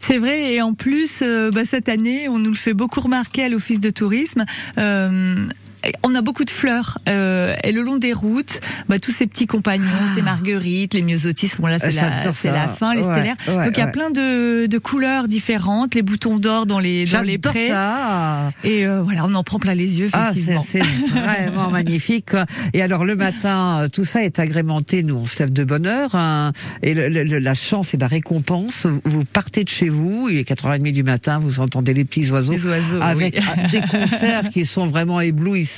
[0.00, 3.44] C'est vrai, et en plus, euh, bah, cette année, on nous le fait beaucoup remarquer
[3.44, 4.44] à l'Office de tourisme.
[4.78, 5.46] euh,
[6.04, 9.46] on a beaucoup de fleurs euh, et le long des routes, bah, tous ces petits
[9.46, 11.52] compagnons, ces marguerites, les myosotis.
[11.58, 12.20] Bon là c'est la,
[12.64, 12.68] Ah.
[12.68, 13.36] Fin, les Ouais, stellaires.
[13.48, 17.04] ouais, Donc il y a plein de, de couleurs différentes, les boutons d'or dans les
[17.06, 17.68] dans les prés.
[17.68, 18.52] ça.
[18.64, 20.08] Et euh, voilà, on en prend plein les yeux.
[20.12, 20.64] Ah, c'est Effectivement.
[21.14, 22.30] c'est vraiment magnifique.
[22.72, 25.02] Et alors le matin, tout ça est agrémenté.
[25.02, 26.14] Nous, on se lève de bonne heure.
[26.14, 26.52] hein,
[26.82, 30.44] et le- le- la chance et la récompense, vous partez de chez vous, il est
[30.48, 33.70] 4h30 du matin, vous entendez les petits oiseaux, Les oiseaux, avec oui.
[33.70, 35.71] des concerts qui sont vraiment éblouissants.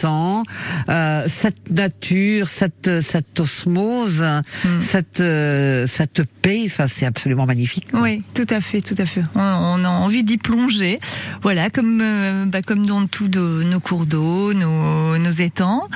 [0.89, 4.25] Euh, cette nature, cette, cette osmose,
[4.65, 4.81] Hmm.
[4.81, 7.91] cette, euh, cette paix, enfin, c'est absolument magnifique.
[7.91, 8.01] quoi.
[8.03, 9.23] Oui, tout à fait, tout à fait.
[9.35, 10.99] On, on a envie d'y plonger,
[11.43, 15.89] voilà, comme euh, bah, comme dans tous nos, cours d'eau, nos, nos étangs.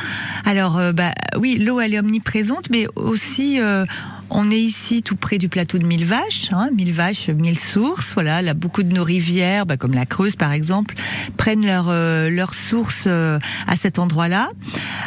[0.45, 3.85] Alors, euh, bah oui, l'eau elle est omniprésente, mais aussi euh,
[4.31, 8.13] on est ici tout près du plateau de Mille Vaches, hein, Mille Vaches, Mille Sources.
[8.15, 10.95] Voilà, là beaucoup de nos rivières, bah, comme la Creuse par exemple,
[11.37, 14.49] prennent leur euh, leur source euh, à cet endroit-là.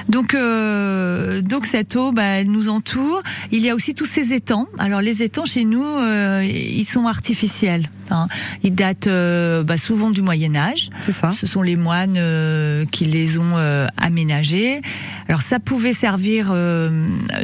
[0.09, 3.21] Donc euh, donc cette eau, bah, elle nous entoure.
[3.51, 4.67] Il y a aussi tous ces étangs.
[4.79, 7.89] Alors les étangs chez nous, euh, ils sont artificiels.
[8.09, 8.27] hein.
[8.63, 10.89] Ils datent euh, bah, souvent du Moyen Âge.
[10.99, 11.31] C'est ça.
[11.31, 14.81] Ce sont les moines euh, qui les ont euh, aménagés.
[15.27, 16.89] Alors ça pouvait servir euh,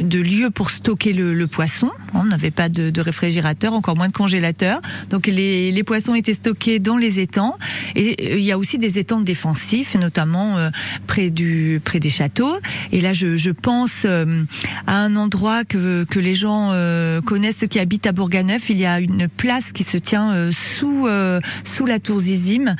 [0.00, 1.67] de lieu pour stocker le, le poisson.
[2.14, 4.80] On n'avait pas de, de réfrigérateur, encore moins de congélateur.
[5.10, 7.56] Donc les, les poissons étaient stockés dans les étangs.
[7.94, 10.70] Et euh, il y a aussi des étangs défensifs, notamment euh,
[11.06, 12.56] près du près des châteaux.
[12.92, 14.42] Et là, je, je pense euh,
[14.86, 18.70] à un endroit que, que les gens euh, connaissent, ceux qui habitent à Bourganeuf.
[18.70, 22.74] Il y a une place qui se tient euh, sous euh, sous la tour Zizim,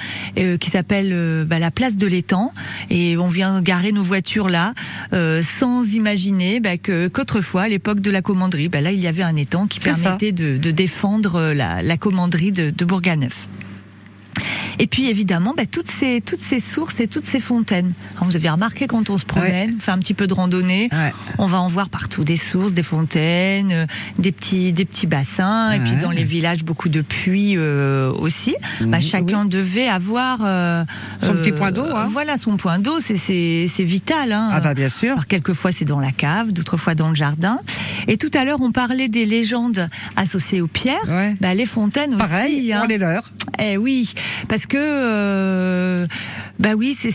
[0.61, 2.53] qui s'appelle bah, la place de l'étang.
[2.91, 4.75] Et on vient garer nos voitures là,
[5.43, 9.37] sans imaginer bah, qu'autrefois, à l'époque de la commanderie, bah, là il y avait un
[9.37, 13.47] étang qui permettait de, de défendre euh, la, la commanderie de, de Bourganeuf.
[14.79, 17.93] Et puis évidemment, bah, toutes ces toutes ces sources et toutes ces fontaines.
[18.17, 21.13] Alors, vous avez remarqué quand on se promène, fait un petit peu de randonnée, Ouais.
[21.39, 23.87] on va en voir partout des sources, des fontaines, euh,
[24.19, 28.55] des petits des petits bassins, et puis dans les villages beaucoup de puits euh, aussi.
[28.81, 30.85] Bah, chacun devait avoir euh,
[31.23, 32.07] Son petit point d'eau, hein.
[32.11, 34.33] Voilà son point d'eau, c'est vital.
[34.33, 34.51] Hein.
[34.53, 35.13] Ah bah bien sûr.
[35.13, 37.61] Alors quelquefois c'est dans la cave, d'autres fois dans le jardin.
[38.07, 40.97] Et tout à l'heure on parlait des légendes associées aux pierres.
[41.09, 41.37] Ouais.
[41.41, 42.19] Bah, les fontaines aussi.
[42.19, 42.81] Pareil, hein.
[42.85, 43.31] on les leur.
[43.59, 44.15] Eh oui,
[44.49, 46.07] parce que euh,
[46.59, 47.11] bah oui, c'est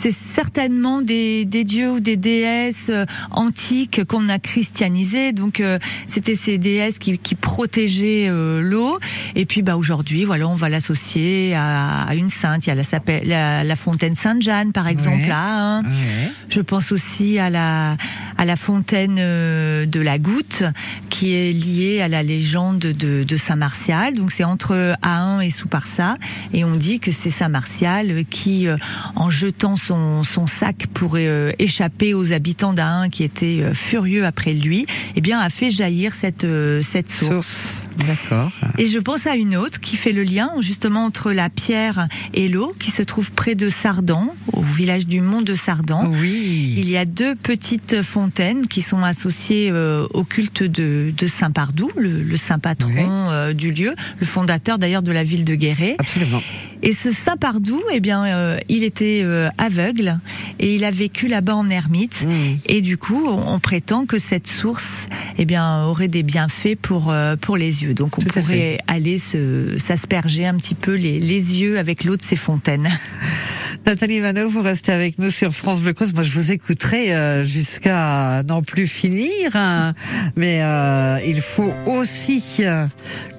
[0.00, 5.32] c'est certainement des des dieux ou des déesses euh, antiques qu'on a christianisés.
[5.32, 8.98] Donc euh, c'était ces déesses qui qui protégeaient euh, l'eau.
[9.34, 12.66] Et puis bah aujourd'hui, voilà, on va l'associer à, à une sainte.
[12.66, 12.82] Il y a la,
[13.24, 15.28] la, la fontaine Sainte-Jeanne par exemple Ouais.
[15.28, 15.78] là.
[15.78, 15.82] hein.
[15.82, 16.30] Ouais.
[16.48, 17.96] Je pense aussi à la
[18.38, 20.62] à la fontaine euh, de la Goutte
[21.08, 24.14] qui est liée à la légende de, de Saint Martial.
[24.14, 26.16] Donc c'est entre Ahun et Souparsa
[26.52, 28.76] et on dit que c'est Saint Martial qui euh,
[29.16, 29.89] en jetant son
[30.24, 34.86] son sac pour euh, échapper aux habitants d'Ahun qui étaient euh, furieux après lui,
[35.16, 37.30] eh bien a fait jaillir cette euh, cette source.
[37.30, 37.82] Source.
[38.06, 38.50] D'accord.
[38.78, 42.48] Et je pense à une autre qui fait le lien justement entre la pierre et
[42.48, 46.10] l'eau, qui se trouve près de Sardan, au village du Mont de Sardan.
[46.20, 46.74] Oui.
[46.78, 51.90] Il y a deux petites fontaines qui sont associées au culte de, de Saint Pardou,
[51.96, 53.54] le, le saint patron Oui.
[53.54, 55.96] du lieu, le fondateur d'ailleurs de la ville de Guéret.
[55.98, 56.40] Absolument.
[56.82, 59.50] Et ce Saint Pardou, eh bien, il était euh,
[59.80, 60.20] aveugle
[60.58, 62.24] et il a vécu là-bas en ermite.
[62.26, 62.58] Mmh.
[62.66, 65.06] Et du coup, on, prétend que cette source,
[65.38, 67.94] eh bien, aurait des bienfaits pour euh, pour les yeux.
[67.94, 72.16] Donc, on Tout pourrait aller se s'asperger un petit peu les, les yeux avec l'eau
[72.16, 72.88] de ces fontaines.
[73.86, 76.12] Nathalie Mano, vous restez avec nous sur France Bleu Creuse.
[76.12, 79.54] Moi, je vous écouterai euh, jusqu'à n'en plus finir.
[79.54, 79.94] hein.
[80.36, 82.42] Mais euh, il faut aussi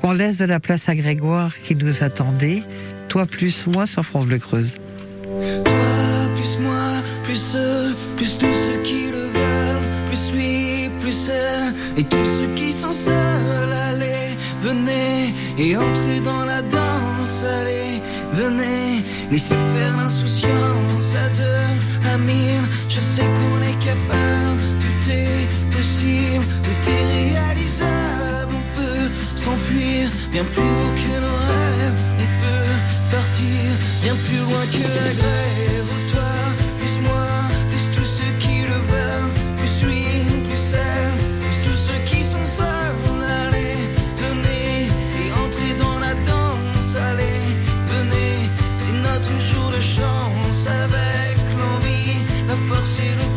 [0.02, 2.64] qu'on laisse de la place à Grégoire qui nous attendait.
[3.08, 4.78] Toi plus moi sur France Bleu Creuse.
[7.32, 12.54] Plus moi, plus tous ceux qui le veulent, plus lui, plus elle, et tous ceux
[12.56, 18.02] qui sont seuls, allez, venez, et entrez dans la danse, allez,
[18.34, 19.02] venez,
[19.32, 26.44] laissez faire l'insouciance à deux, à mille, je sais qu'on est capable, tout est possible,
[26.66, 33.72] tout est réalisable, on peut s'enfuir bien plus haut que nos rêves, on peut partir
[34.04, 35.62] bien plus loin que la grève.
[53.02, 53.31] La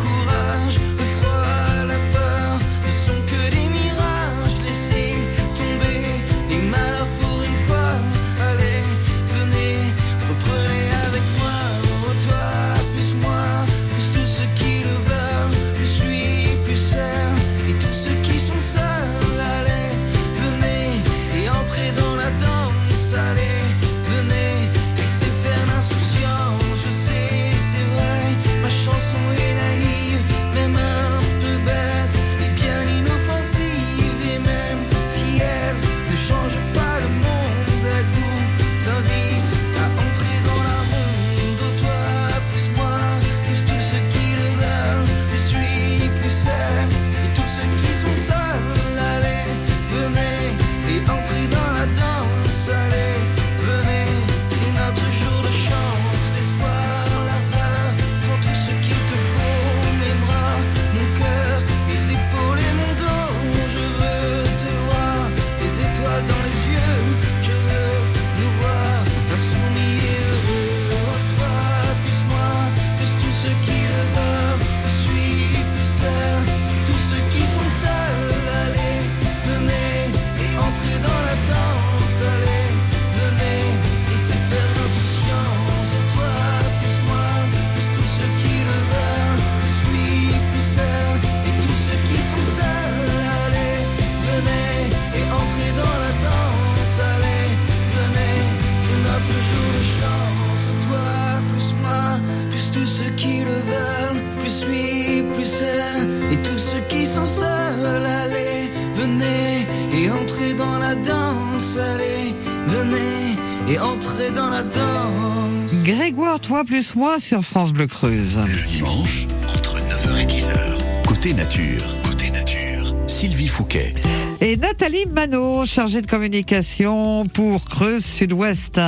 [114.35, 115.85] dans la danse.
[115.85, 118.37] Grégoire, toi plus moi sur France Bleu Creuse.
[118.37, 121.07] Le dimanche, entre 9h et 10h.
[121.07, 123.95] Côté nature, côté nature, Sylvie Fouquet.
[124.41, 128.81] Et Nathalie Manot, chargée de communication pour Creuse Sud-Ouest.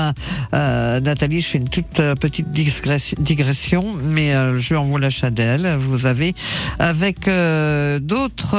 [0.53, 5.11] Euh, Nathalie, je fais une toute euh, petite digression, mais euh, je en vous la
[5.11, 5.77] chandelle.
[5.79, 6.35] Vous avez,
[6.79, 8.59] avec euh, d'autres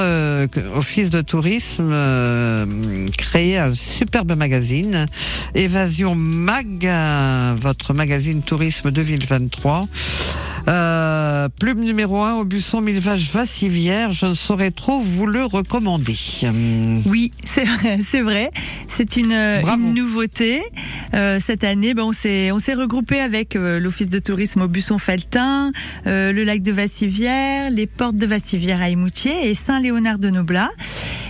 [0.76, 1.94] offices de tourisme,
[3.18, 5.06] créé un superbe magazine,
[5.56, 6.90] Évasion Mag,
[7.58, 9.82] votre magazine tourisme 2023.
[10.68, 15.46] Euh, plume numéro 1 au Busson Mille Vaches Vassivière, je ne saurais trop vous le
[15.46, 16.18] recommander.
[16.44, 17.66] Hum, Oui, c'est
[18.04, 18.52] c'est vrai.
[18.88, 20.62] C'est une, une nouveauté.
[21.14, 24.68] Euh, cette année, ben, on s'est on s'est regroupé avec euh, l'office de tourisme au
[24.68, 25.72] Busson-Feltin,
[26.06, 30.70] euh, le lac de Vassivière, les portes de Vassivière à Émoutier et Saint-Léonard de Noblat.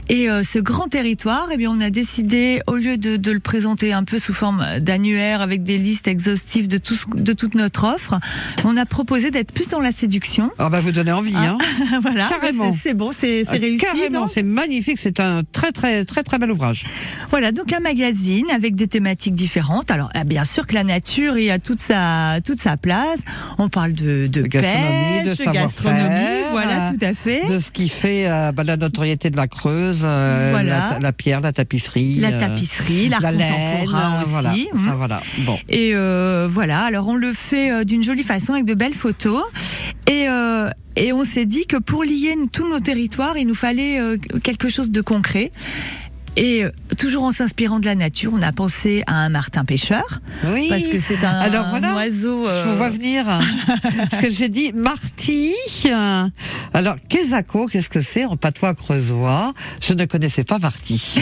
[0.09, 3.41] Et euh, ce grand territoire, eh bien, on a décidé, au lieu de, de le
[3.41, 7.83] présenter un peu sous forme d'annuaire avec des listes exhaustives de, tout, de toute notre
[7.83, 8.17] offre,
[8.63, 10.51] on a proposé d'être plus dans la séduction.
[10.59, 11.57] Ah bah vous donnez envie, hein
[12.01, 12.71] voilà, Carrément.
[12.73, 13.81] c'est- bon, c'est Ah, réussi.
[13.81, 16.85] Carrément, c'est magnifique, c'est un très très très très bel ouvrage.
[17.29, 19.91] Voilà, donc un magazine avec des thématiques différentes.
[19.91, 23.19] Alors, euh, bien sûr que la nature y a toute sa toute sa place.
[23.57, 27.47] On parle de, de, gastronomie, de pêche, savoir-faire, gastronomie, voilà, tout à fait.
[27.47, 30.97] De ce qui fait euh, bah, la notoriété de la Creuse, euh, Voilà.
[31.01, 34.69] la, pierre, la tapisserie, La euh, tapisserie, l'art la contemporain aussi.
[34.73, 35.21] Voilà.
[35.39, 35.57] Bon.
[35.69, 39.16] Et euh, voilà, alors on le fait d'une jolie façon avec de belles photos.
[40.07, 43.99] Et, euh, et on s'est dit que pour lier tous nos territoires, il nous fallait
[43.99, 45.51] euh, quelque chose de concret.
[46.39, 46.69] Et euh,
[46.99, 50.19] toujours en s'inspirant de la nature, on a pensé à un martin pêcheur.
[50.45, 50.67] Oui.
[50.69, 52.47] Parce que c'est un, Alors voilà, oiseau.
[52.47, 53.25] euh, Je vous vois venir.
[54.09, 55.53] Parce que j'ai dit Marty.
[56.73, 59.53] Alors, Kezako, qu'est-ce que c'est en patois creusois?
[59.81, 61.15] Je ne connaissais pas Marty.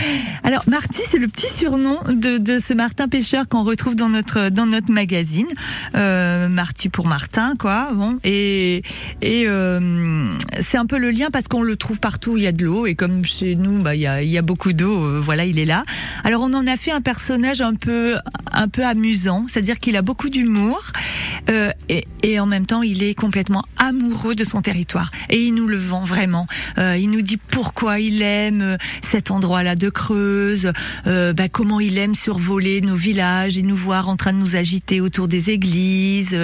[0.44, 4.50] Alors Marty, c'est le petit surnom de, de ce Martin pêcheur qu'on retrouve dans notre
[4.50, 5.48] dans notre magazine.
[5.96, 7.90] Euh, Marty pour Martin, quoi.
[7.94, 8.82] Bon, et
[9.22, 10.28] et euh,
[10.62, 12.66] c'est un peu le lien parce qu'on le trouve partout où il y a de
[12.66, 15.05] l'eau et comme chez nous, bah il y a il y a beaucoup d'eau.
[15.06, 15.84] Euh, voilà, il est là.
[16.24, 18.18] Alors on en a fait un personnage un peu
[18.52, 20.82] un peu amusant, c'est-à-dire qu'il a beaucoup d'humour
[21.50, 25.54] euh, et, et en même temps il est complètement amoureux de son territoire et il
[25.54, 26.46] nous le vend vraiment.
[26.78, 30.72] Euh, il nous dit pourquoi il aime euh, cet endroit-là de Creuse,
[31.08, 34.56] euh, bah, comment il aime survoler nos villages et nous voir en train de nous
[34.56, 36.38] agiter autour des églises.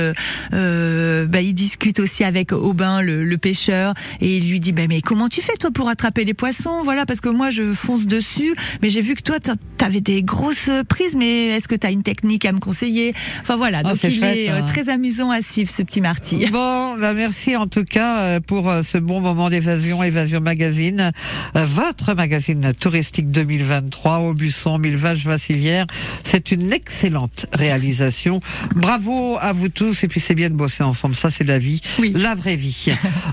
[0.52, 5.02] Bah, il discute aussi avec Aubin, le, le pêcheur, et il lui dit bah, mais
[5.02, 6.84] comment tu fais toi pour attraper les poissons?
[6.84, 8.51] Voilà, parce que moi je fonce dessus,
[8.82, 9.38] mais j'ai vu que toi
[9.78, 13.14] t'avais des grosses prises, mais est-ce que tu as une technique à me conseiller?
[13.42, 14.66] Enfin voilà, Ah, donc il chouette, est euh, hein.
[14.66, 16.46] très amusant à suivre ce petit Marty.
[16.52, 21.12] Bon, bah merci en tout cas euh, pour euh, ce bon moment d'évasion, Évasion Magazine,
[21.56, 25.86] votre magazine touristique 2023 au Busson, Mille Vaches Vassivières.
[26.24, 28.40] C'est une excellente réalisation.
[28.76, 31.16] Bravo à vous tous et puis c'est bien de bosser ensemble.
[31.16, 31.82] Ça c'est la vie,
[32.14, 32.88] la vraie vie.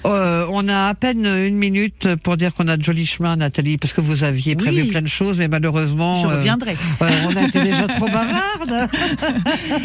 [0.06, 3.76] Euh, on a à peine une minute pour dire qu'on a de jolis chemins, Nathalie,
[3.76, 4.88] parce que vous aviez prévu Oui.
[4.90, 6.76] plein de choses, mais malheureusement, Je euh, reviendrai.
[7.00, 8.88] ouais, on a été déjà trop bavardes.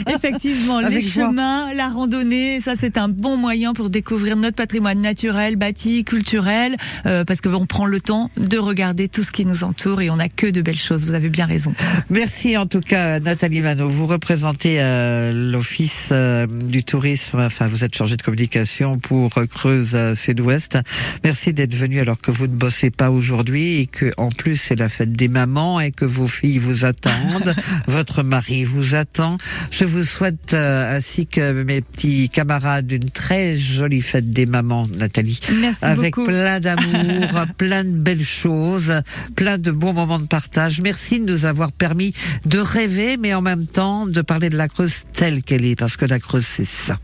[0.16, 1.28] Effectivement, les Avec joie.
[1.30, 6.76] chemins, la randonnée, ça c'est un bon moyen pour découvrir notre patrimoine naturel, bâti, culturel,
[7.06, 10.18] euh, parce qu'on prend le temps de regarder tout ce qui nous entoure et on
[10.18, 11.06] n'a que de belles choses.
[11.06, 11.74] Vous avez bien raison.
[12.10, 13.88] Merci en tout cas Nathalie Mano.
[13.88, 19.46] Vous représentez euh, l'office euh, du tourisme, enfin vous êtes chargée de communication pour euh,
[19.46, 20.78] Creuse euh, Sud-Ouest.
[21.24, 24.76] Merci d'être venu alors que vous ne bossez pas aujourd'hui et que en plus c'est
[24.76, 27.56] la fête des mamans et que vos filles vous attendent,
[27.88, 29.38] votre mari vous attend.
[29.72, 34.88] Je vous souhaite euh, ainsi que mes petits camarades une très jolie fête des mamans
[34.98, 35.40] Nathalie.
[35.60, 36.28] Merci avec beaucoup.
[36.28, 38.94] plein d'amour, plein de belles choses,
[39.36, 40.82] plein de bons moments de partage.
[40.82, 42.14] Merci de nous avoir permis
[42.46, 45.98] de rêver, mais en même temps de parler de la Creuse telle qu'elle est, parce
[45.98, 47.00] que la Creuse, c'est ça.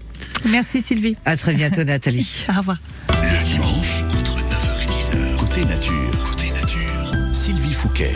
[0.49, 1.15] Merci Sylvie.
[1.25, 2.45] À très bientôt, Nathalie.
[2.49, 2.77] Au revoir.
[3.09, 5.35] Le dimanche, entre 9h et 10h.
[5.37, 5.93] Côté nature,